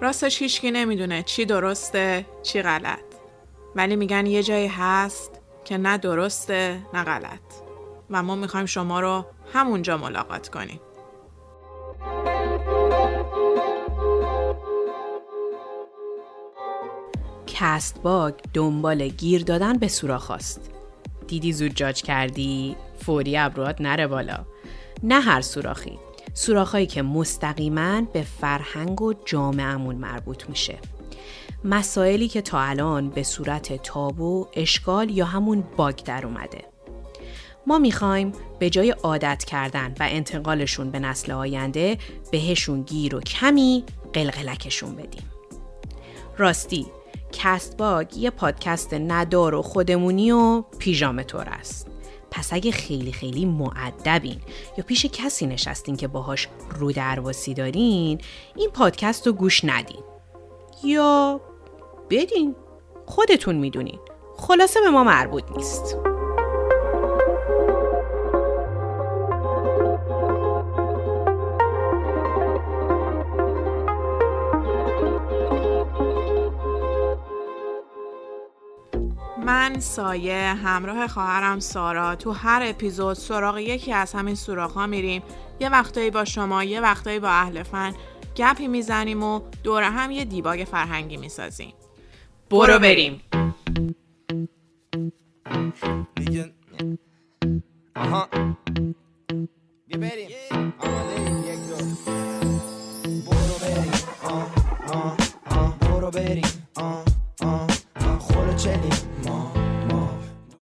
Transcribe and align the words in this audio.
راستش 0.00 0.42
هیچکی 0.42 0.70
نمی‌دونه 0.70 1.22
چی 1.22 1.44
درسته 1.44 2.26
چی 2.42 2.62
غلط 2.62 2.98
ولی 3.76 3.96
میگن 3.96 4.26
یه 4.26 4.42
جایی 4.42 4.66
هست 4.68 5.40
که 5.64 5.78
نه 5.78 5.98
درسته 5.98 6.78
نه 6.94 7.04
غلط 7.04 7.40
و 8.10 8.22
ما 8.22 8.34
می‌خوایم 8.34 8.66
شما 8.66 9.00
رو 9.00 9.24
همونجا 9.52 9.96
ملاقات 9.96 10.48
کنیم 10.48 10.80
کست 17.46 18.02
باگ 18.02 18.34
دنبال 18.54 19.08
گیر 19.08 19.44
دادن 19.44 19.78
به 19.78 19.88
سوراخ 19.88 20.30
است. 20.30 20.70
دیدی 21.26 21.52
زود 21.52 21.74
جاج 21.74 22.02
کردی؟ 22.02 22.76
فوری 23.04 23.36
ابروات 23.36 23.80
نره 23.80 24.06
بالا. 24.06 24.46
نه 25.02 25.20
هر 25.20 25.40
سوراخی. 25.40 25.98
سوراخهایی 26.34 26.86
که 26.86 27.02
مستقیما 27.02 28.00
به 28.00 28.22
فرهنگ 28.22 29.02
و 29.02 29.14
جامعهمون 29.24 29.96
مربوط 29.96 30.48
میشه. 30.48 30.78
مسائلی 31.64 32.28
که 32.28 32.42
تا 32.42 32.60
الان 32.60 33.10
به 33.10 33.22
صورت 33.22 33.82
تابو، 33.82 34.46
اشکال 34.54 35.10
یا 35.10 35.24
همون 35.24 35.64
باگ 35.76 35.96
در 35.96 36.26
اومده. 36.26 36.64
ما 37.66 37.78
می‌خوایم 37.78 38.32
به 38.58 38.70
جای 38.70 38.90
عادت 38.90 39.44
کردن 39.44 39.94
و 40.00 40.08
انتقالشون 40.10 40.90
به 40.90 40.98
نسل 40.98 41.32
آینده 41.32 41.98
بهشون 42.30 42.82
گیر 42.82 43.14
و 43.14 43.20
کمی 43.20 43.84
قلقلکشون 44.12 44.96
بدیم. 44.96 45.30
راستی 46.38 46.86
کست 47.32 47.76
باگ 47.76 48.16
یه 48.16 48.30
پادکست 48.30 48.94
ندار 48.94 49.54
و 49.54 49.62
خودمونی 49.62 50.32
و 50.32 50.60
پیژامه 50.60 51.22
طور 51.22 51.48
است. 51.48 51.89
پس 52.30 52.52
اگه 52.52 52.70
خیلی 52.72 53.12
خیلی 53.12 53.44
معدبین. 53.44 54.40
یا 54.78 54.84
پیش 54.86 55.06
کسی 55.06 55.46
نشستین 55.46 55.96
که 55.96 56.08
باهاش 56.08 56.48
رو 56.78 56.92
درواسی 56.92 57.54
دارین 57.54 58.20
این 58.56 58.70
پادکست 58.70 59.26
رو 59.26 59.32
گوش 59.32 59.64
ندین. 59.64 60.02
یا 60.84 61.40
بدین. 62.10 62.54
خودتون 63.06 63.54
می‌دونین. 63.56 63.98
خلاصه 64.36 64.80
به 64.80 64.90
ما 64.90 65.04
مربوط 65.04 65.44
نیست. 65.56 65.96
من 79.44 79.80
سایه 79.80 80.54
همراه 80.54 81.06
خواهرم 81.08 81.60
سارا 81.60 82.16
تو 82.16 82.32
هر 82.32 82.62
اپیزود 82.64 83.16
سراغ 83.16 83.58
یکی 83.58 83.92
از 83.92 84.12
همین 84.12 84.34
سوراخ 84.34 84.72
ها 84.72 84.86
میریم. 84.86 85.22
یه 85.60 85.68
وقتایی 85.68 86.10
با 86.10 86.24
شما 86.24 86.64
یه 86.64 86.80
وقتایی 86.80 87.20
با 87.20 87.28
اهل 87.28 87.62
فن 87.62 87.94
گپی 88.36 88.68
می‌زنیم 88.68 89.22
و 89.22 89.40
دور 89.64 89.82
هم 89.82 90.10
یه 90.10 90.24
دیباگ 90.24 90.64
فرهنگی 90.70 91.16
می‌سازیم. 91.16 91.74
برو 92.50 92.78
بریم. 92.78 93.22
آها. 97.96 98.28